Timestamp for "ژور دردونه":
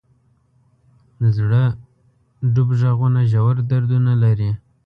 3.31-4.11